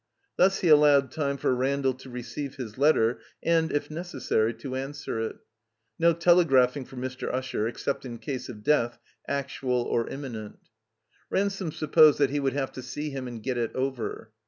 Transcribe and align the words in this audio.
Thus 0.35 0.61
he 0.61 0.69
al 0.71 0.77
lowed 0.79 1.11
time 1.11 1.37
for 1.37 1.53
Randall 1.53 1.93
to 1.93 2.09
receive 2.09 2.55
his 2.55 2.75
letter 2.75 3.19
and, 3.43 3.71
if 3.71 3.91
necessary, 3.91 4.51
to 4.55 4.75
answer 4.75 5.19
it. 5.21 5.35
No 5.99 6.11
telegraphing 6.11 6.85
for 6.85 6.95
Mr. 6.97 7.31
Usher, 7.31 7.67
except 7.67 8.03
in 8.03 8.17
case 8.17 8.49
of 8.49 8.63
death, 8.63 8.97
actual 9.27 9.83
or 9.83 10.07
imminent. 10.09 10.57
19 11.29 11.29
283 11.29 11.29
THE 11.29 11.29
COMBINED 11.29 11.45
MAZE 11.45 11.61
Ransome 11.61 11.71
supposed 12.11 12.17
that 12.17 12.29
he 12.31 12.39
would 12.39 12.53
have 12.53 12.71
to 12.71 12.81
see 12.81 13.09
him 13.11 13.27
and 13.27 13.43
get 13.43 13.59
it 13.59 13.75
over. 13.75 14.31